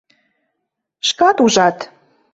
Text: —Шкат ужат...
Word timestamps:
—Шкат 1.07 1.37
ужат... 1.45 1.77